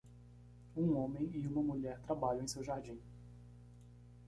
[0.75, 2.99] Um homem e uma mulher trabalham em seu jardim.